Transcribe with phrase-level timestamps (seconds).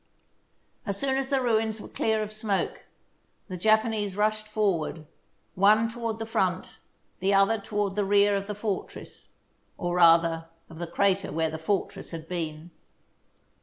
[0.83, 2.85] As soon as the ruins were clear of smoke,
[3.49, 5.05] the Japanese rushed forward,
[5.53, 6.79] one toward the front,
[7.19, 9.35] the other toward the rear of the fortress,
[9.77, 12.71] or, rather, of the crater where the fortress had been.